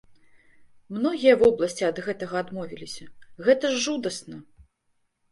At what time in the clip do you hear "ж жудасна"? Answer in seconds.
3.75-4.37